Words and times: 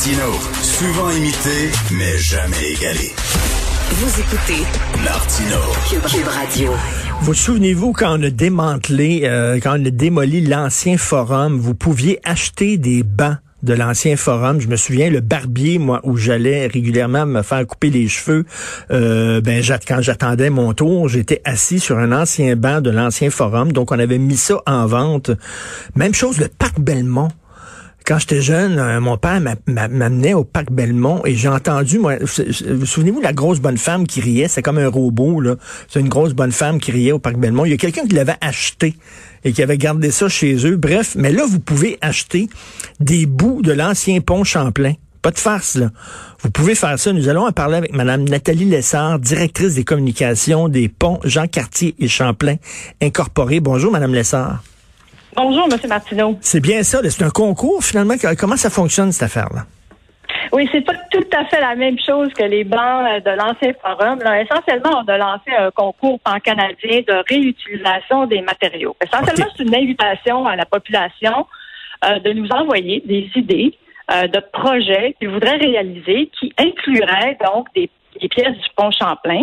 Martino, 0.00 0.32
souvent 0.62 1.10
imité, 1.10 1.70
mais 1.92 2.16
jamais 2.16 2.72
égalé. 2.74 3.12
Vous 3.90 4.20
écoutez 4.20 4.66
Martino, 5.04 5.58
Cube 5.90 6.26
Radio. 6.26 6.70
Vous 7.20 7.34
souvenez-vous 7.34 7.92
quand 7.92 8.18
on 8.18 8.22
a 8.22 8.30
démantelé, 8.30 9.24
euh, 9.24 9.60
quand 9.62 9.78
on 9.78 9.84
a 9.84 9.90
démoli 9.90 10.40
l'ancien 10.40 10.96
forum, 10.96 11.58
vous 11.58 11.74
pouviez 11.74 12.18
acheter 12.24 12.78
des 12.78 13.02
bancs 13.02 13.36
de 13.62 13.74
l'ancien 13.74 14.16
forum? 14.16 14.58
Je 14.58 14.68
me 14.68 14.76
souviens, 14.76 15.10
le 15.10 15.20
barbier, 15.20 15.78
moi, 15.78 16.00
où 16.04 16.16
j'allais 16.16 16.66
régulièrement 16.66 17.26
me 17.26 17.42
faire 17.42 17.66
couper 17.66 17.90
les 17.90 18.08
cheveux, 18.08 18.46
euh, 18.90 19.42
ben, 19.42 19.62
quand 19.86 20.00
j'attendais 20.00 20.48
mon 20.48 20.72
tour, 20.72 21.10
j'étais 21.10 21.42
assis 21.44 21.78
sur 21.78 21.98
un 21.98 22.12
ancien 22.12 22.56
banc 22.56 22.80
de 22.80 22.88
l'ancien 22.88 23.28
forum. 23.28 23.72
Donc, 23.72 23.92
on 23.92 23.98
avait 23.98 24.16
mis 24.16 24.38
ça 24.38 24.62
en 24.66 24.86
vente. 24.86 25.30
Même 25.94 26.14
chose, 26.14 26.38
le 26.38 26.48
parc 26.48 26.80
Belmont. 26.80 27.28
Quand 28.10 28.18
j'étais 28.18 28.42
jeune, 28.42 28.76
euh, 28.80 29.00
mon 29.00 29.16
père 29.16 29.40
m'amenait 29.68 30.34
au 30.34 30.42
parc 30.42 30.72
Belmont 30.72 31.22
et 31.24 31.36
j'ai 31.36 31.46
entendu, 31.46 32.00
moi, 32.00 32.16
vous 32.18 32.84
souvenez-vous 32.84 33.20
la 33.20 33.32
grosse 33.32 33.60
bonne 33.60 33.78
femme 33.78 34.04
qui 34.04 34.20
riait? 34.20 34.48
C'est 34.48 34.62
comme 34.62 34.78
un 34.78 34.88
robot, 34.88 35.40
là. 35.40 35.54
C'est 35.86 36.00
une 36.00 36.08
grosse 36.08 36.32
bonne 36.32 36.50
femme 36.50 36.80
qui 36.80 36.90
riait 36.90 37.12
au 37.12 37.20
parc 37.20 37.36
Belmont. 37.36 37.66
Il 37.66 37.70
y 37.70 37.74
a 37.74 37.76
quelqu'un 37.76 38.04
qui 38.08 38.16
l'avait 38.16 38.34
acheté 38.40 38.96
et 39.44 39.52
qui 39.52 39.62
avait 39.62 39.78
gardé 39.78 40.10
ça 40.10 40.28
chez 40.28 40.66
eux. 40.66 40.76
Bref, 40.76 41.12
mais 41.14 41.30
là, 41.30 41.44
vous 41.48 41.60
pouvez 41.60 41.98
acheter 42.00 42.48
des 42.98 43.26
bouts 43.26 43.62
de 43.62 43.70
l'ancien 43.70 44.20
pont 44.20 44.42
Champlain. 44.42 44.94
Pas 45.22 45.30
de 45.30 45.38
farce, 45.38 45.76
là. 45.76 45.92
Vous 46.40 46.50
pouvez 46.50 46.74
faire 46.74 46.98
ça. 46.98 47.12
Nous 47.12 47.28
allons 47.28 47.46
en 47.46 47.52
parler 47.52 47.76
avec 47.76 47.94
Mme 47.94 48.24
Nathalie 48.24 48.64
Lessard, 48.64 49.20
directrice 49.20 49.76
des 49.76 49.84
communications 49.84 50.68
des 50.68 50.88
ponts 50.88 51.20
Jean 51.22 51.46
Cartier 51.46 51.94
et 52.00 52.08
Champlain 52.08 52.56
Incorporés. 53.00 53.60
Bonjour, 53.60 53.92
Mme 53.92 54.14
Lessard. 54.14 54.64
Bonjour, 55.36 55.68
M. 55.70 55.78
Martineau. 55.88 56.36
C'est 56.40 56.60
bien 56.60 56.82
ça. 56.82 57.00
C'est 57.08 57.24
un 57.24 57.30
concours, 57.30 57.84
finalement. 57.84 58.14
Comment 58.38 58.56
ça 58.56 58.70
fonctionne, 58.70 59.12
cette 59.12 59.24
affaire-là? 59.24 59.64
Oui, 60.52 60.68
c'est 60.72 60.80
pas 60.80 60.94
tout 61.10 61.26
à 61.32 61.44
fait 61.44 61.60
la 61.60 61.76
même 61.76 61.96
chose 62.04 62.32
que 62.34 62.42
les 62.42 62.64
bancs 62.64 62.80
euh, 62.80 63.20
de 63.20 63.30
l'ancien 63.36 63.72
forum. 63.80 64.18
essentiellement, 64.20 65.02
on 65.04 65.08
a 65.08 65.18
lancé 65.18 65.50
un 65.56 65.70
concours 65.70 66.18
pan-canadien 66.20 67.02
de 67.06 67.22
réutilisation 67.28 68.26
des 68.26 68.40
matériaux. 68.40 68.96
Essentiellement, 69.04 69.52
c'est 69.56 69.62
une 69.62 69.74
invitation 69.74 70.46
à 70.46 70.56
la 70.56 70.66
population 70.66 71.46
euh, 72.04 72.18
de 72.18 72.32
nous 72.32 72.48
envoyer 72.48 73.02
des 73.06 73.30
idées 73.36 73.74
euh, 74.10 74.26
de 74.26 74.40
projets 74.52 75.14
qu'ils 75.18 75.28
voudraient 75.28 75.56
réaliser 75.56 76.30
qui 76.38 76.52
incluraient 76.58 77.38
donc 77.44 77.68
des 77.76 77.88
les 78.20 78.28
pièces 78.28 78.56
du 78.56 78.68
pont 78.76 78.90
Champlain. 78.90 79.42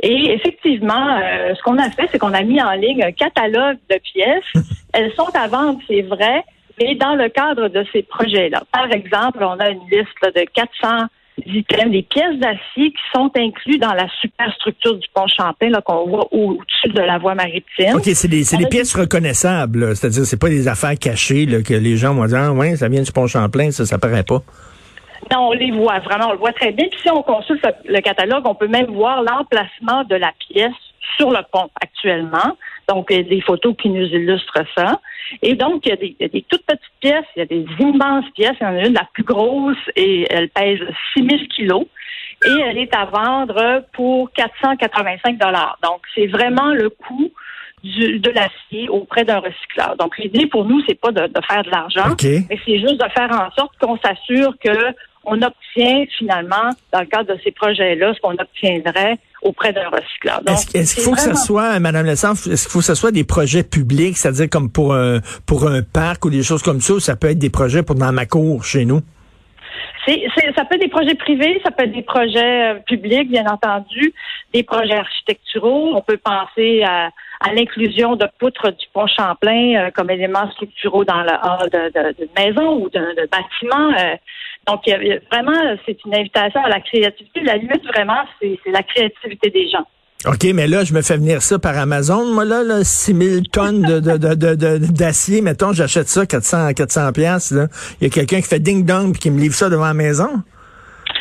Et 0.00 0.32
effectivement, 0.32 1.18
euh, 1.18 1.54
ce 1.54 1.62
qu'on 1.62 1.78
a 1.78 1.90
fait, 1.90 2.08
c'est 2.12 2.18
qu'on 2.18 2.34
a 2.34 2.42
mis 2.42 2.60
en 2.62 2.72
ligne 2.72 3.02
un 3.02 3.12
catalogue 3.12 3.78
de 3.90 3.98
pièces. 4.12 4.64
Elles 4.92 5.12
sont 5.14 5.30
à 5.34 5.48
vendre, 5.48 5.78
c'est 5.88 6.02
vrai, 6.02 6.44
mais 6.80 6.94
dans 6.94 7.14
le 7.14 7.28
cadre 7.28 7.68
de 7.68 7.84
ces 7.92 8.02
projets-là. 8.02 8.62
Par 8.72 8.90
exemple, 8.92 9.38
on 9.42 9.58
a 9.58 9.70
une 9.70 9.82
liste 9.90 10.22
de 10.22 10.44
400 10.54 11.06
items, 11.44 11.90
des 11.90 12.02
pièces 12.02 12.38
d'acier 12.38 12.90
qui 12.90 13.02
sont 13.14 13.30
inclus 13.36 13.78
dans 13.78 13.92
la 13.92 14.06
superstructure 14.20 14.94
du 14.94 15.06
pont 15.14 15.26
Champlain 15.26 15.70
qu'on 15.84 16.06
voit 16.08 16.32
au-dessus 16.32 16.88
de 16.88 17.00
la 17.00 17.18
voie 17.18 17.34
maritime. 17.34 17.94
OK, 17.94 18.04
c'est 18.04 18.28
des, 18.28 18.44
des 18.44 18.66
pièces 18.68 18.94
reconnaissables, 18.94 19.94
c'est-à-dire 19.94 20.24
c'est 20.24 20.40
pas 20.40 20.48
des 20.48 20.66
affaires 20.68 20.98
cachées 20.98 21.46
que 21.62 21.74
les 21.74 21.96
gens 21.96 22.14
vont 22.14 22.26
dire 22.26 22.38
ah, 22.38 22.52
ouais, 22.52 22.76
ça 22.76 22.88
vient 22.88 23.02
du 23.02 23.12
pont 23.12 23.26
Champlain, 23.26 23.70
ça 23.70 23.84
ça 23.84 23.98
paraît 23.98 24.24
pas. 24.24 24.42
Non, 25.32 25.48
on 25.48 25.52
les 25.52 25.70
voit 25.70 25.98
vraiment, 26.00 26.28
on 26.28 26.32
le 26.32 26.38
voit 26.38 26.52
très 26.52 26.72
bien. 26.72 26.86
Puis 26.88 27.00
si 27.00 27.10
on 27.10 27.22
consulte 27.22 27.66
le 27.84 28.00
catalogue, 28.00 28.46
on 28.46 28.54
peut 28.54 28.68
même 28.68 28.86
voir 28.86 29.22
l'emplacement 29.22 30.04
de 30.04 30.16
la 30.16 30.32
pièce 30.38 30.72
sur 31.16 31.30
le 31.30 31.40
pont 31.50 31.70
actuellement. 31.80 32.56
Donc, 32.88 33.08
il 33.10 33.16
y 33.16 33.20
a 33.20 33.22
des 33.22 33.40
photos 33.40 33.74
qui 33.76 33.88
nous 33.88 34.06
illustrent 34.06 34.64
ça. 34.76 35.00
Et 35.42 35.54
donc, 35.54 35.86
il 35.86 35.88
y, 35.88 35.92
a 35.92 35.96
des, 35.96 36.16
il 36.18 36.22
y 36.22 36.24
a 36.24 36.28
des 36.28 36.42
toutes 36.42 36.64
petites 36.64 36.82
pièces, 37.00 37.24
il 37.34 37.40
y 37.40 37.42
a 37.42 37.46
des 37.46 37.66
immenses 37.80 38.30
pièces. 38.34 38.54
Il 38.60 38.64
y 38.64 38.66
en 38.66 38.76
a 38.76 38.86
une, 38.86 38.94
la 38.94 39.08
plus 39.12 39.24
grosse, 39.24 39.76
et 39.96 40.26
elle 40.30 40.48
pèse 40.50 40.80
6000 41.14 41.48
kilos. 41.48 41.86
Et 42.44 42.60
elle 42.64 42.78
est 42.78 42.94
à 42.94 43.06
vendre 43.06 43.84
pour 43.92 44.30
485 44.32 45.38
dollars. 45.38 45.78
Donc, 45.82 46.02
c'est 46.14 46.26
vraiment 46.26 46.72
le 46.72 46.90
coût 46.90 47.32
de 48.18 48.30
l'acier 48.30 48.88
auprès 48.88 49.24
d'un 49.24 49.38
recycleur. 49.38 49.96
Donc, 49.98 50.18
l'idée 50.18 50.46
pour 50.46 50.64
nous, 50.64 50.80
c'est 50.86 50.98
pas 50.98 51.12
de, 51.12 51.28
faire 51.48 51.62
de 51.62 51.70
l'argent, 51.70 52.16
mais 52.22 52.58
c'est 52.64 52.78
juste 52.78 52.98
de 53.00 53.08
faire 53.14 53.30
en 53.30 53.50
sorte 53.54 53.72
qu'on 53.80 53.96
s'assure 53.98 54.54
que 54.62 54.94
on 55.26 55.42
obtient 55.42 56.04
finalement, 56.16 56.70
dans 56.92 57.00
le 57.00 57.06
cadre 57.06 57.34
de 57.34 57.40
ces 57.42 57.50
projets-là, 57.50 58.14
ce 58.14 58.20
qu'on 58.20 58.34
obtiendrait 58.34 59.18
auprès 59.42 59.72
d'un 59.72 59.88
recycleur. 59.88 60.40
Est-ce 60.46 60.94
qu'il 60.94 61.02
faut 61.02 61.12
que 61.12 61.20
ce 61.20 61.34
soit, 61.34 61.78
Madame 61.80 62.06
Lessard, 62.06 62.32
est-ce 62.32 62.62
qu'il 62.62 62.72
faut 62.72 62.78
que 62.78 62.84
ce 62.84 62.94
soit 62.94 63.10
des 63.10 63.24
projets 63.24 63.64
publics, 63.64 64.16
c'est-à-dire 64.16 64.48
comme 64.48 64.70
pour 64.70 64.94
un, 64.94 65.18
pour 65.44 65.66
un 65.66 65.82
parc 65.82 66.24
ou 66.24 66.30
des 66.30 66.44
choses 66.44 66.62
comme 66.62 66.80
ça, 66.80 66.94
ou 66.94 67.00
ça 67.00 67.16
peut 67.16 67.30
être 67.30 67.38
des 67.38 67.50
projets 67.50 67.82
pour 67.82 67.96
dans 67.96 68.12
ma 68.12 68.24
cour 68.24 68.64
chez 68.64 68.84
nous? 68.84 69.00
C'est, 70.06 70.28
ça 70.56 70.64
peut 70.64 70.76
être 70.76 70.82
des 70.82 70.88
projets 70.88 71.14
privés, 71.14 71.60
ça 71.64 71.72
peut 71.72 71.84
être 71.84 71.92
des 71.92 72.02
projets 72.02 72.74
euh, 72.74 72.78
publics, 72.86 73.28
bien 73.28 73.46
entendu, 73.46 74.14
des 74.54 74.62
projets 74.62 74.94
architecturaux. 74.94 75.96
On 75.96 76.00
peut 76.00 76.16
penser 76.16 76.84
à, 76.84 77.10
l'inclusion 77.52 78.16
de 78.16 78.26
poutres 78.38 78.72
du 78.72 78.86
pont 78.92 79.06
Champlain 79.06 79.74
euh, 79.76 79.90
comme 79.90 80.10
éléments 80.10 80.50
structuraux 80.52 81.04
dans 81.04 81.22
le 81.22 81.32
hall 81.32 81.70
de, 81.70 82.28
maison 82.38 82.82
ou 82.82 82.88
de, 82.88 83.28
bâtiment. 83.30 83.92
Euh. 83.98 84.16
donc, 84.66 84.82
vraiment, 85.32 85.76
c'est 85.84 86.04
une 86.04 86.14
invitation 86.14 86.62
à 86.62 86.68
la 86.68 86.80
créativité. 86.80 87.40
La 87.40 87.56
limite, 87.56 87.84
vraiment, 87.86 88.22
c'est 88.40 88.58
la 88.66 88.82
créativité 88.82 89.50
des 89.50 89.68
gens. 89.68 89.86
OK, 90.24 90.44
mais 90.54 90.66
là, 90.66 90.82
je 90.82 90.94
me 90.94 91.02
fais 91.02 91.16
venir 91.16 91.42
ça 91.42 91.58
par 91.58 91.76
Amazon. 91.76 92.24
Moi, 92.24 92.44
là, 92.44 92.62
là 92.64 92.82
6 92.82 93.14
000 93.14 93.40
tonnes 93.52 93.82
de, 93.82 94.00
de, 94.00 94.78
d'acier, 94.92 95.42
mettons, 95.42 95.72
j'achète 95.72 96.08
ça 96.08 96.26
400, 96.26 96.72
400 96.72 97.12
pièces. 97.12 97.54
Il 98.00 98.04
y 98.04 98.06
a 98.06 98.10
quelqu'un 98.10 98.38
qui 98.38 98.48
fait 98.48 98.58
ding-dong 98.58 99.12
puis 99.12 99.20
qui 99.20 99.30
me 99.30 99.38
livre 99.38 99.54
ça 99.54 99.68
devant 99.68 99.84
la 99.84 99.94
maison. 99.94 100.28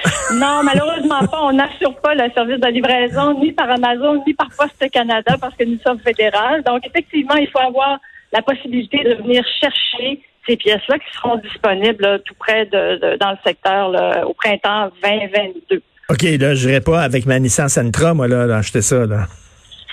non, 0.34 0.64
malheureusement 0.64 1.28
pas. 1.28 1.42
On 1.44 1.54
n'assure 1.54 1.96
pas 1.98 2.16
le 2.16 2.32
service 2.34 2.60
de 2.60 2.68
livraison 2.68 3.40
ni 3.40 3.52
par 3.52 3.70
Amazon 3.70 4.24
ni 4.26 4.34
par 4.34 4.48
Poste 4.58 4.90
Canada 4.92 5.36
parce 5.40 5.56
que 5.56 5.66
nous 5.66 5.80
sommes 5.86 6.00
fédérales. 6.00 6.64
Donc, 6.64 6.82
effectivement, 6.88 7.36
il 7.36 7.50
faut 7.50 7.60
avoir 7.60 8.00
la 8.32 8.42
possibilité 8.42 9.04
de 9.04 9.16
venir 9.22 9.44
chercher 9.60 10.22
ces 10.48 10.58
pièces-là 10.58 11.00
qui 11.00 11.18
seront 11.18 11.38
disponibles 11.38 12.22
tout 12.26 12.36
près 12.40 12.66
de, 12.66 13.18
dans 13.18 13.32
le 13.32 13.38
secteur 13.46 13.90
au 14.28 14.34
printemps 14.34 14.90
2022. 15.04 15.82
OK, 16.10 16.22
là, 16.40 16.54
je 16.54 16.68
n'irai 16.68 16.82
pas 16.82 17.02
avec 17.02 17.26
ma 17.26 17.40
Nissan 17.40 17.68
Sentra, 17.68 18.14
moi, 18.14 18.28
là, 18.28 18.58
acheter 18.58 18.82
ça, 18.82 19.06
là. 19.06 19.26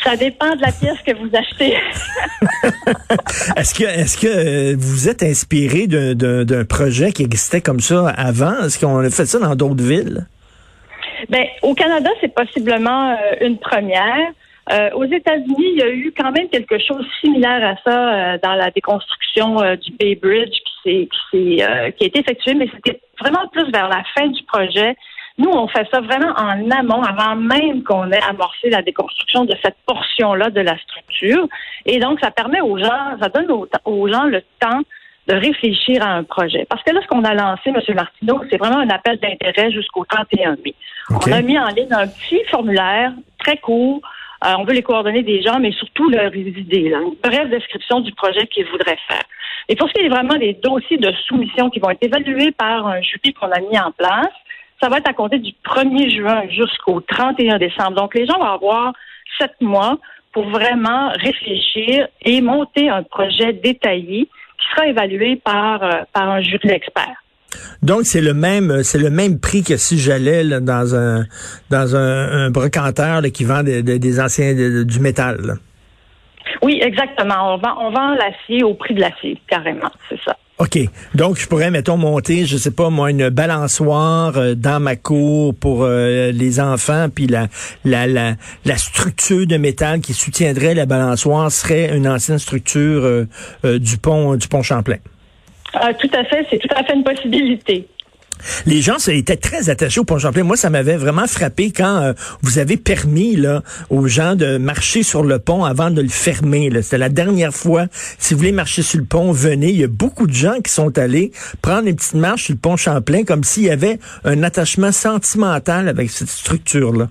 Ça 0.05 0.17
dépend 0.17 0.55
de 0.57 0.61
la 0.61 0.73
pièce 0.73 1.01
que 1.07 1.17
vous 1.17 1.31
achetez. 1.35 1.75
est-ce 3.57 3.75
que 3.75 3.85
est-ce 3.85 4.19
que 4.19 4.27
euh, 4.27 4.77
vous 4.77 5.09
êtes 5.09 5.23
inspiré 5.23 5.87
d'un 5.87 6.65
projet 6.65 7.13
qui 7.13 7.23
existait 7.23 7.61
comme 7.61 7.81
ça 7.81 8.09
avant? 8.09 8.65
Est-ce 8.65 8.81
qu'on 8.81 8.99
a 8.99 9.11
fait 9.11 9.27
ça 9.27 9.39
dans 9.39 9.55
d'autres 9.55 9.83
villes? 9.83 10.27
Ben, 11.29 11.45
au 11.63 11.75
Canada, 11.75 12.11
c'est 12.21 12.35
possiblement 12.35 13.13
euh, 13.13 13.47
une 13.47 13.59
première. 13.59 14.33
Euh, 14.73 14.91
aux 14.95 15.05
États-Unis, 15.05 15.71
il 15.75 15.79
y 15.79 15.83
a 15.83 15.91
eu 15.91 16.13
quand 16.17 16.33
même 16.33 16.49
quelque 16.49 16.79
chose 16.79 16.99
de 16.99 17.11
similaire 17.21 17.65
à 17.65 17.77
ça 17.85 18.39
dans 18.39 18.55
la 18.55 18.71
déconstruction 18.71 19.57
du 19.77 19.93
Bay 19.99 20.17
Bridge 20.17 20.57
qui, 20.83 21.09
qui, 21.31 21.63
a 21.63 21.89
été 21.89 22.19
effectué, 22.19 22.55
mais 22.55 22.69
c'était 22.75 23.01
vraiment 23.21 23.47
plus 23.53 23.71
vers 23.71 23.89
la 23.89 24.03
fin 24.15 24.27
du 24.27 24.43
projet. 24.45 24.97
Nous, 25.39 25.51
on 25.51 25.67
fait 25.69 25.87
ça 25.91 26.01
vraiment 26.01 26.33
en 26.37 26.71
amont, 26.71 27.03
avant 27.03 27.37
même 27.37 27.83
qu'on 27.85 28.11
ait 28.11 28.23
amorcé 28.23 28.69
la 28.69 28.83
déconstruction 28.83 29.45
de 29.45 29.55
cette 29.65 29.77
portion-là 29.87 30.51
de 30.51 30.61
la 30.61 30.77
structure. 30.79 31.47
Et 31.87 31.99
donc, 31.99 32.21
ça 32.21 32.31
permet 32.31 32.61
aux 32.61 32.79
gens, 32.79 33.19
ça 33.21 33.29
donne 33.29 33.51
aux, 33.51 34.09
gens 34.09 34.25
le 34.25 34.43
temps 34.61 34.81
de 35.29 35.35
réfléchir 35.35 36.05
à 36.05 36.11
un 36.11 36.25
projet. 36.25 36.67
Parce 36.69 36.83
que 36.83 36.93
là, 36.93 37.01
ce 37.03 37.07
qu'on 37.07 37.25
a 37.25 37.35
lancé, 37.35 37.71
M. 37.71 37.81
Martineau, 37.95 38.43
c'est 38.51 38.59
vraiment 38.59 38.79
un 38.79 38.91
appel 38.91 39.19
d'intérêt 39.19 39.71
jusqu'au 39.71 40.05
31 40.05 40.57
mai. 40.65 40.75
On 41.11 41.33
a 41.33 41.43
mis 41.43 41.59
en 41.59 41.69
ligne 41.69 41.93
un 41.93 42.09
petit 42.09 42.43
formulaire 42.51 43.13
très 43.39 43.57
court. 43.57 44.01
Euh, 44.45 44.55
on 44.59 44.65
veut 44.65 44.75
les 44.75 44.83
coordonnées 44.83 45.23
des 45.23 45.41
gens, 45.41 45.61
mais 45.61 45.71
surtout 45.73 46.11
leurs 46.11 46.35
idées, 46.35 46.93
une 46.93 47.15
brève 47.23 47.49
description 47.49 48.01
du 48.01 48.13
projet 48.13 48.47
qu'ils 48.49 48.67
voudraient 48.67 48.99
faire. 49.07 49.23
Et 49.69 49.77
pour 49.77 49.89
ce 49.89 49.95
qui 49.95 50.01
est 50.01 50.09
vraiment 50.09 50.35
des 50.35 50.55
dossiers 50.55 50.99
de 50.99 51.13
soumission 51.27 51.71
qui 51.71 51.79
vont 51.79 51.91
être 51.91 52.03
évalués 52.03 52.51
par 52.51 52.87
un 52.89 53.01
jury 53.01 53.33
qu'on 53.33 53.51
a 53.51 53.61
mis 53.61 53.79
en 53.79 53.93
place, 53.93 54.33
ça 54.83 54.89
va 54.89 54.99
être 54.99 55.09
à 55.09 55.13
compter 55.13 55.39
du 55.39 55.53
1er 55.65 56.15
juin 56.15 56.43
jusqu'au 56.51 57.01
31 57.01 57.59
décembre. 57.59 57.93
Donc, 57.93 58.15
les 58.15 58.27
gens 58.27 58.39
vont 58.39 58.51
avoir 58.51 58.93
sept 59.39 59.53
mois 59.61 59.99
pour 60.33 60.49
vraiment 60.49 61.11
réfléchir 61.11 62.09
et 62.23 62.41
monter 62.41 62.89
un 62.89 63.03
projet 63.03 63.53
détaillé 63.53 64.29
qui 64.59 64.67
sera 64.75 64.89
évalué 64.89 65.37
par, 65.37 65.81
par 66.13 66.29
un 66.29 66.41
jury 66.41 66.69
d'experts. 66.69 67.17
Donc 67.83 68.05
c'est 68.05 68.23
le 68.23 68.33
même 68.33 68.83
c'est 68.83 68.99
le 68.99 69.11
même 69.11 69.39
prix 69.39 69.63
que 69.63 69.77
si 69.77 69.99
j'allais 69.99 70.43
dans 70.61 70.95
un 70.95 71.25
dans 71.69 71.97
un, 71.97 72.51
brocanteur 72.51 73.21
qui 73.35 73.45
vend 73.45 73.63
des, 73.63 74.21
anciens 74.21 74.55
du 74.55 75.01
métal. 75.01 75.59
Oui, 76.63 76.81
exactement. 76.83 77.55
On 77.55 77.59
vend 77.59 77.77
on 77.79 77.91
vend 77.91 78.15
l'acier 78.15 78.63
au 78.63 78.73
prix 78.73 78.95
de 78.95 79.01
l'acier, 79.01 79.39
carrément, 79.49 79.91
c'est 80.09 80.19
ça. 80.23 80.37
OK. 80.63 80.79
Donc, 81.17 81.41
je 81.41 81.49
pourrais, 81.49 81.73
mettons, 81.73 81.97
monter, 81.97 82.47
je 82.47 82.57
sais 82.57 82.71
pas, 82.71 82.89
moi, 82.89 83.11
une 83.11 83.31
balançoire 83.31 84.37
euh, 84.37 84.55
dans 84.55 84.79
ma 84.79 84.95
cour 84.95 85.57
pour 85.57 85.83
euh, 85.83 86.31
les 86.31 86.61
enfants, 86.61 87.09
puis 87.13 87.27
la, 87.27 87.49
la, 87.85 88.07
la, 88.07 88.35
la, 88.65 88.77
structure 88.77 89.45
de 89.45 89.57
métal 89.57 90.01
qui 90.01 90.13
soutiendrait 90.13 90.75
la 90.75 90.87
balançoire 90.87 91.51
serait 91.51 91.97
une 91.97 92.07
ancienne 92.07 92.39
structure 92.39 93.03
euh, 93.05 93.27
du 93.81 93.99
pont 93.99 94.37
du 94.37 94.47
pont 94.47 94.63
Champlain. 94.63 94.99
Ah, 95.75 95.93
tout 95.95 96.11
à 96.15 96.23
fait, 96.23 96.47
c'est 96.49 96.59
tout 96.59 96.75
à 96.77 96.85
fait 96.85 96.95
une 96.95 97.03
possibilité. 97.03 97.89
Les 98.67 98.81
gens 98.81 98.97
étaient 99.09 99.37
très 99.37 99.71
attachés 99.71 100.01
au 100.01 100.05
pont 100.05 100.19
Champlain. 100.19 100.45
Moi, 100.45 100.57
ça 100.57 100.71
m'avait 100.71 100.97
vraiment 100.97 101.27
frappé 101.27 101.71
quand 101.71 102.03
euh, 102.03 102.13
vous 102.43 102.59
avez 102.59 102.77
permis 102.77 103.39
aux 103.91 104.07
gens 104.07 104.35
de 104.35 104.59
marcher 104.59 105.03
sur 105.03 105.23
le 105.23 105.39
pont 105.39 105.65
avant 105.65 105.91
de 105.91 106.03
le 106.03 106.09
fermer. 106.09 106.71
C'était 106.83 106.99
la 106.99 107.09
dernière 107.09 107.53
fois. 107.53 107.87
Si 108.19 108.35
vous 108.35 108.39
voulez 108.39 108.53
marcher 108.53 108.83
sur 108.83 108.99
le 108.99 109.05
pont, 109.05 109.33
venez. 109.33 109.71
Il 109.71 109.81
y 109.81 109.85
a 109.85 109.89
beaucoup 109.89 110.27
de 110.27 110.35
gens 110.35 110.61
qui 110.63 110.73
sont 110.73 110.99
allés 110.99 111.33
prendre 111.61 111.89
une 111.89 111.97
petite 111.97 112.15
marche 112.15 112.45
sur 112.45 112.55
le 112.55 112.59
pont 112.59 112.77
Champlain 112.77 113.25
comme 113.25 113.45
s'il 113.45 113.65
y 113.65 113.71
avait 113.71 113.99
un 114.25 114.43
attachement 114.43 114.93
sentimental 114.93 115.89
avec 115.89 116.11
cette 116.11 116.29
structure-là. 116.29 117.09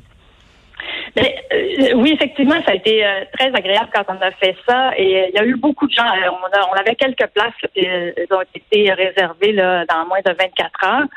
Euh, 1.81 1.94
oui, 1.95 2.12
effectivement, 2.13 2.56
ça 2.66 2.72
a 2.72 2.75
été 2.75 3.06
euh, 3.06 3.24
très 3.38 3.48
agréable 3.48 3.89
quand 3.94 4.04
on 4.10 4.22
a 4.22 4.31
fait 4.31 4.56
ça. 4.68 4.92
Et 4.98 5.18
euh, 5.18 5.25
il 5.30 5.36
y 5.36 5.39
a 5.39 5.45
eu 5.45 5.56
beaucoup 5.56 5.88
de 5.88 5.94
gens. 5.94 6.04
on, 6.04 6.80
avait 6.80 6.95
quelques 6.95 7.28
places 7.28 7.54
qui 7.74 7.88
ont 8.31 8.42
été 8.54 8.92
réservées 8.94 9.54
là, 9.54 9.86
dans 9.86 10.06
moins 10.06 10.19
de 10.25 10.31
24 10.31 10.86
heures. 10.86 11.07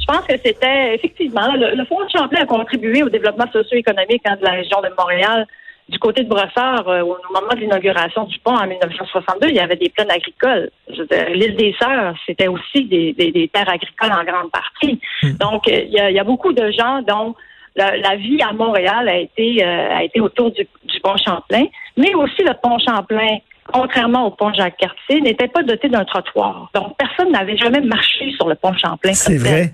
Je 0.00 0.06
pense 0.06 0.26
que 0.26 0.34
c'était 0.44 0.94
effectivement 0.94 1.52
le, 1.54 1.84
Fonds 1.86 2.04
de 2.04 2.10
Champlain 2.10 2.42
a 2.42 2.46
contribué 2.46 3.02
au 3.02 3.08
développement 3.08 3.46
socio-économique 3.52 4.22
hein, 4.26 4.36
de 4.36 4.44
la 4.44 4.52
région 4.52 4.80
de 4.82 4.88
Montréal. 4.98 5.46
Du 5.86 5.98
côté 5.98 6.22
de 6.22 6.28
Brossard, 6.28 6.86
au 6.86 7.18
moment 7.30 7.52
de 7.52 7.60
l'inauguration 7.60 8.24
du 8.24 8.38
pont 8.38 8.56
en 8.56 8.66
1962, 8.66 9.48
il 9.48 9.56
y 9.56 9.60
avait 9.60 9.76
des 9.76 9.90
plaines 9.90 10.10
agricoles. 10.10 10.70
L'île 10.88 11.56
des 11.56 11.74
Sœurs, 11.78 12.14
c'était 12.24 12.48
aussi 12.48 12.84
des, 12.84 13.12
des, 13.12 13.50
terres 13.52 13.68
agricoles 13.68 14.12
en 14.12 14.24
grande 14.24 14.50
partie. 14.50 14.98
Hmm. 15.22 15.32
Donc, 15.32 15.66
il 15.66 15.90
y, 15.90 16.00
a, 16.00 16.08
il 16.08 16.16
y 16.16 16.18
a 16.18 16.24
beaucoup 16.24 16.54
de 16.54 16.70
gens 16.70 17.02
dont 17.02 17.34
la, 17.76 18.16
vie 18.16 18.40
à 18.42 18.52
Montréal 18.52 19.08
a 19.08 19.16
été, 19.16 19.64
euh, 19.64 19.96
a 19.96 20.04
été 20.04 20.20
autour 20.20 20.50
du, 20.52 20.66
pont 21.02 21.16
Champlain, 21.16 21.64
mais 21.96 22.14
aussi 22.14 22.42
le 22.42 22.54
pont 22.62 22.78
Champlain 22.78 23.38
contrairement 23.72 24.26
au 24.26 24.30
pont 24.30 24.52
Jacques-Cartier, 24.52 25.20
n'était 25.22 25.48
pas 25.48 25.62
doté 25.62 25.88
d'un 25.88 26.04
trottoir. 26.04 26.70
Donc, 26.74 26.96
personne 26.98 27.32
n'avait 27.32 27.56
jamais 27.56 27.80
marché 27.80 28.30
sur 28.36 28.48
le 28.48 28.54
pont 28.54 28.74
Champlain. 28.76 29.14
C'est 29.14 29.38
vrai. 29.38 29.72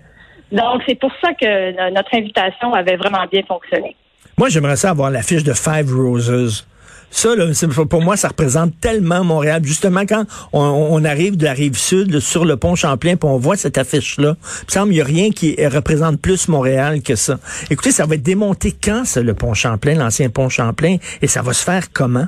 Donc, 0.53 0.83
c'est 0.87 0.95
pour 0.95 1.11
ça 1.21 1.33
que 1.35 1.91
notre 1.93 2.15
invitation 2.15 2.73
avait 2.73 2.97
vraiment 2.97 3.25
bien 3.31 3.43
fonctionné. 3.47 3.97
Moi, 4.39 4.49
j'aimerais 4.49 4.77
ça 4.77 4.91
avoir 4.91 5.11
l'affiche 5.11 5.45
de 5.45 5.53
Five 5.53 5.93
Roses. 5.93 6.67
Ça, 7.11 7.35
là, 7.35 7.45
pour 7.89 8.03
moi, 8.03 8.17
ça 8.17 8.29
représente 8.29 8.79
tellement 8.81 9.25
Montréal. 9.25 9.63
Justement, 9.65 10.03
quand 10.09 10.25
on, 10.53 11.05
arrive 11.05 11.37
de 11.37 11.45
la 11.45 11.53
rive 11.53 11.77
sud 11.77 12.21
sur 12.21 12.45
le 12.45 12.57
pont 12.57 12.77
Champlain, 12.77 13.17
puis 13.17 13.29
on 13.29 13.37
voit 13.37 13.57
cette 13.57 13.79
affiche-là, 13.79 14.37
il 14.39 14.67
me 14.67 14.71
semble 14.71 14.87
qu'il 14.87 14.97
n'y 14.97 15.01
a 15.01 15.05
rien 15.05 15.31
qui 15.31 15.57
représente 15.67 16.21
plus 16.21 16.49
Montréal 16.49 17.03
que 17.03 17.17
ça. 17.17 17.39
Écoutez, 17.71 17.91
ça 17.91 18.07
va 18.07 18.15
être 18.15 18.23
démonté 18.23 18.73
quand, 18.73 19.05
ça, 19.05 19.23
le 19.23 19.35
pont 19.35 19.55
Champlain, 19.55 19.95
l'ancien 19.95 20.31
pont 20.31 20.49
Champlain, 20.49 20.97
et 21.21 21.27
ça 21.27 21.43
va 21.43 21.53
se 21.53 21.65
faire 21.65 21.93
comment? 21.93 22.27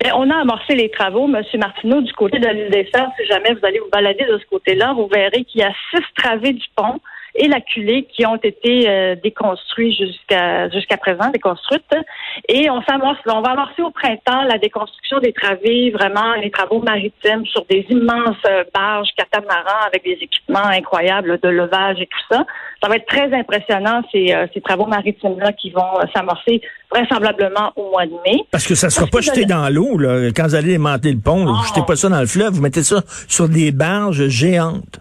Bien, 0.00 0.12
on 0.16 0.30
a 0.30 0.40
amorcé 0.40 0.74
les 0.74 0.90
travaux, 0.90 1.28
M. 1.28 1.42
Martineau, 1.58 2.00
du 2.00 2.12
côté 2.14 2.38
de 2.38 2.48
l'île 2.48 2.70
des 2.70 2.88
Sœurs. 2.92 3.08
Si 3.18 3.26
jamais 3.26 3.52
vous 3.52 3.66
allez 3.66 3.78
vous 3.78 3.90
balader 3.92 4.24
de 4.24 4.38
ce 4.38 4.46
côté-là, 4.50 4.94
vous 4.94 5.08
verrez 5.12 5.44
qu'il 5.44 5.60
y 5.60 5.64
a 5.64 5.72
six 5.90 6.04
travées 6.16 6.52
du 6.52 6.64
pont 6.74 7.00
et 7.34 7.48
la 7.48 7.60
culée 7.60 8.06
qui 8.14 8.24
ont 8.26 8.36
été 8.36 8.88
euh, 8.88 9.16
déconstruits 9.22 9.94
jusqu'à 9.94 10.68
jusqu'à 10.70 10.96
présent, 10.96 11.30
déconstruites. 11.30 11.82
Et 12.48 12.70
on 12.70 12.82
s'amorce, 12.82 13.18
on 13.26 13.40
va 13.40 13.50
amorcer 13.50 13.82
au 13.82 13.90
printemps 13.90 14.44
la 14.44 14.58
déconstruction 14.58 15.18
des 15.18 15.32
travées, 15.32 15.90
vraiment 15.90 16.34
les 16.34 16.50
travaux 16.50 16.80
maritimes 16.80 17.44
sur 17.46 17.64
des 17.66 17.84
immenses 17.90 18.36
euh, 18.48 18.64
barges 18.72 19.08
catamarans 19.16 19.86
avec 19.86 20.04
des 20.04 20.18
équipements 20.20 20.66
incroyables 20.66 21.38
de 21.42 21.48
levage 21.48 22.00
et 22.00 22.06
tout 22.06 22.34
ça. 22.34 22.44
Ça 22.82 22.88
va 22.88 22.96
être 22.96 23.06
très 23.06 23.32
impressionnant 23.32 24.02
ces, 24.12 24.32
euh, 24.32 24.46
ces 24.54 24.60
travaux 24.60 24.86
maritimes-là 24.86 25.52
qui 25.52 25.70
vont 25.70 26.00
s'amorcer 26.14 26.60
vraisemblablement 26.90 27.72
au 27.74 27.90
mois 27.90 28.06
de 28.06 28.14
mai. 28.24 28.44
Parce 28.52 28.66
que 28.66 28.76
ça 28.76 28.86
ne 28.86 28.92
sera 28.92 29.06
pas 29.06 29.20
jeté 29.20 29.44
dans 29.44 29.68
l'eau, 29.72 29.98
là. 29.98 30.30
Quand 30.36 30.44
vous 30.44 30.54
allez 30.54 30.72
démanteler 30.72 31.12
le 31.12 31.20
pont, 31.20 31.44
vous 31.44 31.60
ne 31.60 31.66
jetez 31.66 31.82
pas 31.84 31.96
ça 31.96 32.08
dans 32.08 32.20
le 32.20 32.26
fleuve, 32.26 32.52
vous 32.52 32.62
mettez 32.62 32.84
ça 32.84 33.02
sur 33.26 33.48
des 33.48 33.72
barges 33.72 34.28
géantes. 34.28 35.00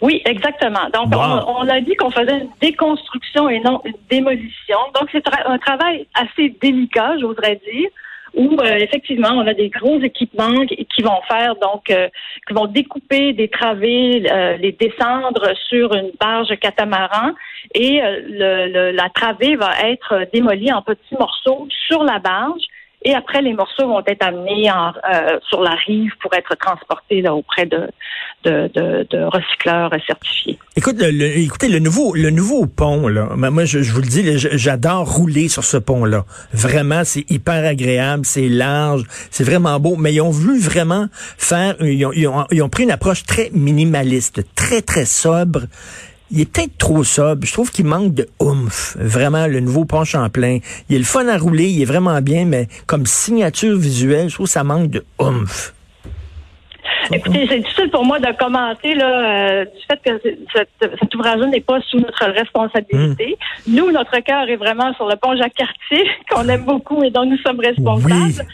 Oui, 0.00 0.22
exactement. 0.24 0.88
Donc, 0.92 1.12
on, 1.14 1.68
a 1.68 1.80
dit 1.80 1.94
qu'on 1.96 2.10
faisait 2.10 2.38
une 2.38 2.50
déconstruction 2.60 3.48
et 3.48 3.60
non 3.60 3.80
une 3.84 3.94
démolition. 4.10 4.78
Donc, 4.94 5.08
c'est 5.12 5.24
un 5.46 5.58
travail 5.58 6.06
assez 6.14 6.50
délicat, 6.60 7.18
j'oserais 7.18 7.60
dire 7.70 7.88
où 8.34 8.56
euh, 8.60 8.76
effectivement 8.76 9.30
on 9.32 9.46
a 9.46 9.54
des 9.54 9.68
gros 9.68 10.00
équipements 10.00 10.64
qui 10.66 11.02
vont 11.02 11.20
faire 11.28 11.54
donc 11.56 11.90
euh, 11.90 12.08
qui 12.46 12.54
vont 12.54 12.66
découper 12.66 13.32
des 13.32 13.48
travées, 13.48 14.24
euh, 14.30 14.56
les 14.56 14.72
descendre 14.72 15.52
sur 15.68 15.94
une 15.94 16.12
barge 16.18 16.56
catamaran 16.58 17.32
et 17.74 18.00
le, 18.02 18.90
la 18.92 19.08
travée 19.10 19.56
va 19.56 19.72
être 19.84 20.26
démolie 20.32 20.72
en 20.72 20.82
petits 20.82 21.14
morceaux 21.18 21.68
sur 21.86 22.04
la 22.04 22.18
barge 22.18 22.62
et 23.04 23.14
après, 23.14 23.42
les 23.42 23.52
morceaux 23.52 23.86
vont 23.86 24.02
être 24.06 24.24
amenés 24.24 24.70
euh, 24.70 25.38
sur 25.48 25.60
la 25.62 25.74
rive 25.86 26.12
pour 26.20 26.32
être 26.34 26.54
transportés 26.56 27.28
auprès 27.28 27.66
de, 27.66 27.88
de, 28.44 29.24
recycleurs 29.24 29.90
certifiés. 30.06 30.58
Écoute, 30.76 30.96
le, 31.00 31.38
écoutez, 31.38 31.68
le 31.68 31.80
nouveau, 31.80 32.14
le 32.14 32.30
nouveau 32.30 32.66
pont, 32.66 33.08
là, 33.08 33.28
moi, 33.34 33.64
je, 33.64 33.78
vous 33.78 34.00
le 34.00 34.06
dis, 34.06 34.22
j'adore 34.36 35.12
rouler 35.12 35.48
sur 35.48 35.64
ce 35.64 35.76
pont-là. 35.76 36.24
Vraiment, 36.52 37.02
c'est 37.04 37.28
hyper 37.30 37.64
agréable, 37.64 38.24
c'est 38.24 38.48
large, 38.48 39.04
c'est 39.30 39.44
vraiment 39.44 39.80
beau. 39.80 39.96
Mais 39.96 40.14
ils 40.14 40.20
ont 40.20 40.30
voulu 40.30 40.58
vraiment 40.60 41.08
faire, 41.12 41.74
ils 41.80 42.06
ont, 42.06 42.12
ils 42.50 42.62
ont 42.62 42.68
pris 42.68 42.84
une 42.84 42.92
approche 42.92 43.24
très 43.24 43.50
minimaliste, 43.52 44.42
très, 44.54 44.82
très 44.82 45.06
sobre 45.06 45.62
il 46.32 46.40
est 46.40 46.52
peut-être 46.52 46.76
trop 46.78 47.04
sobre. 47.04 47.44
Je 47.46 47.52
trouve 47.52 47.70
qu'il 47.70 47.84
manque 47.84 48.14
de 48.14 48.28
oomph. 48.40 48.96
Vraiment, 48.98 49.46
le 49.46 49.60
nouveau 49.60 49.84
pont 49.84 50.04
Champlain. 50.04 50.58
Il 50.88 50.96
est 50.96 50.98
le 50.98 51.04
fun 51.04 51.28
à 51.28 51.36
rouler, 51.36 51.66
il 51.66 51.82
est 51.82 51.86
vraiment 51.86 52.20
bien, 52.20 52.46
mais 52.46 52.68
comme 52.86 53.06
signature 53.06 53.76
visuelle, 53.76 54.28
je 54.28 54.34
trouve 54.34 54.46
que 54.46 54.52
ça 54.52 54.64
manque 54.64 54.90
de 54.90 55.04
oomph. 55.18 55.74
Écoutez, 57.12 57.46
c'est 57.48 57.58
difficile 57.58 57.90
pour 57.90 58.04
moi 58.04 58.18
de 58.18 58.32
commenter 58.38 58.94
là, 58.94 59.60
euh, 59.60 59.64
du 59.64 59.80
fait 59.88 60.00
que 60.04 60.20
cet 60.54 61.14
ouvrage 61.14 61.40
n'est 61.40 61.60
pas 61.60 61.80
sous 61.82 61.98
notre 61.98 62.26
responsabilité. 62.30 63.36
Hmm. 63.66 63.74
Nous, 63.74 63.90
notre 63.90 64.18
cœur 64.20 64.48
est 64.48 64.56
vraiment 64.56 64.94
sur 64.94 65.08
le 65.08 65.16
pont 65.16 65.36
Jacques-Cartier, 65.36 66.10
qu'on 66.30 66.48
aime 66.48 66.64
beaucoup 66.64 67.02
et 67.02 67.10
dont 67.10 67.24
nous 67.24 67.38
sommes 67.38 67.60
responsables. 67.60 68.46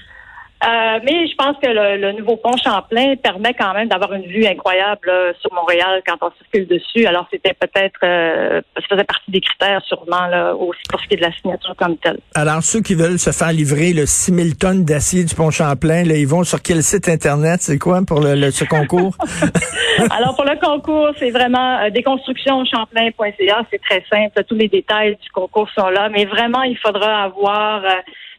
Euh, 0.65 0.99
mais 1.05 1.29
je 1.29 1.35
pense 1.37 1.57
que 1.63 1.69
le, 1.69 2.13
nouveau 2.13 2.37
pont 2.37 2.57
Champlain 2.57 3.15
permet 3.17 3.55
quand 3.55 3.73
même 3.75 3.89
d'avoir 3.89 4.13
une 4.15 4.27
vue 4.27 4.45
incroyable 4.45 5.11
sur 5.41 5.53
Montréal 5.53 6.03
quand 6.07 6.17
on 6.21 6.33
circule 6.37 6.67
dessus. 6.67 7.07
Alors 7.07 7.27
c'était 7.33 7.55
peut-être, 7.55 8.01
euh, 8.03 8.61
ça 8.75 8.83
faisait 8.89 9.05
partie 9.05 9.31
des 9.31 9.41
critères 9.41 9.81
sûrement 9.87 10.27
là, 10.27 10.55
aussi 10.55 10.81
pour 10.91 11.01
ce 11.01 11.07
qui 11.07 11.15
est 11.15 11.19
de 11.19 11.23
la 11.23 11.33
signature 11.33 11.75
comme 11.77 11.97
telle. 11.99 12.19
Alors 12.35 12.63
ceux 12.63 12.81
qui 12.81 12.95
veulent 12.95 13.19
se 13.19 13.31
faire 13.31 13.53
livrer 13.53 13.93
le 13.93 14.07
6000 14.07 14.57
tonnes 14.57 14.85
d'acier 14.85 15.25
du 15.25 15.35
pont 15.35 15.51
Champlain, 15.51 16.05
là, 16.05 16.17
ils 16.17 16.27
vont 16.27 16.43
sur 16.45 16.61
quel 16.61 16.83
site 16.83 17.09
internet? 17.09 17.61
C'est 17.61 17.79
quoi 17.79 18.01
pour 18.07 18.21
le, 18.21 18.51
ce 18.51 18.65
concours? 18.65 19.15
Alors 20.11 20.35
pour 20.35 20.45
le 20.45 20.59
concours, 20.61 21.11
c'est 21.19 21.31
vraiment 21.31 21.79
euh, 21.79 21.91
déconstructionchamplain.ca. 21.91 23.63
C'est 23.71 23.81
très 23.83 24.05
simple. 24.11 24.45
Tous 24.45 24.55
les 24.55 24.69
détails 24.69 25.17
du 25.23 25.31
concours 25.31 25.69
sont 25.77 25.89
là, 25.89 26.09
mais 26.09 26.25
vraiment 26.25 26.63
il 26.63 26.77
faudra 26.79 27.25
avoir 27.25 27.85
euh, 27.85 27.91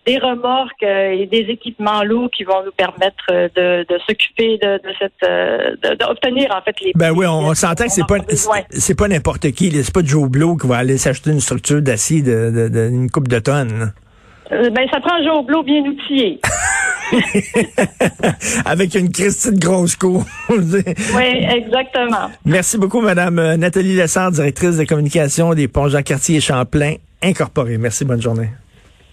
des 0.05 0.17
remorques 0.17 0.83
euh, 0.83 1.11
et 1.11 1.25
des 1.25 1.45
équipements 1.49 2.03
lourds 2.03 2.29
qui 2.31 2.43
vont 2.43 2.63
nous 2.65 2.71
permettre 2.71 3.23
euh, 3.31 3.49
de, 3.55 3.99
s'occuper 4.07 4.57
de, 4.57 4.79
cette 4.97 5.11
euh, 5.23 5.75
d'obtenir 5.99 6.49
en 6.55 6.61
fait 6.61 6.75
les 6.81 6.91
Ben 6.95 7.11
oui, 7.11 7.25
on, 7.27 7.53
s'entend 7.53 7.85
que 7.85 7.91
c'est 7.91 8.07
pas 8.07 8.17
c'est 8.69 8.97
pas 8.97 9.07
n'importe 9.07 9.51
qui, 9.51 9.71
c'est 9.83 9.93
pas 9.93 10.03
Joe 10.03 10.29
Blow 10.29 10.55
qui 10.55 10.67
va 10.67 10.77
aller 10.77 10.97
s'acheter 10.97 11.31
une 11.31 11.39
structure 11.39 11.81
d'acier 11.81 12.21
de, 12.21 12.89
une 12.89 13.09
coupe 13.09 13.27
de 13.27 13.39
tonnes. 13.39 13.91
ben 14.49 14.87
ça 14.91 14.99
prend 14.99 15.21
Joe 15.23 15.45
Blow 15.45 15.63
bien 15.63 15.81
outillé. 15.81 16.39
Avec 18.65 18.93
une 18.95 19.11
Christine 19.11 19.57
grosse 19.59 19.95
cour. 19.95 20.23
oui, 20.49 21.47
exactement. 21.55 22.29
Merci 22.45 22.77
beaucoup, 22.77 23.01
Madame 23.01 23.55
Nathalie 23.55 23.95
Lessard, 23.95 24.31
directrice 24.31 24.77
de 24.77 24.83
communication 24.85 25.53
des 25.53 25.67
Ponts 25.67 25.89
Jean-Cartier 25.89 26.37
et 26.37 26.41
Champlain 26.41 26.95
Incorporés. 27.21 27.77
Merci, 27.77 28.05
bonne 28.05 28.21
journée. 28.21 28.49